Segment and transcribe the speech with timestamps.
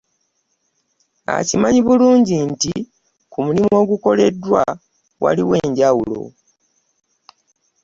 [1.37, 2.73] Akimanyi bulungi nti
[3.31, 4.63] ku mulimu ogukoleddwa
[5.23, 6.21] waliwo enjawulo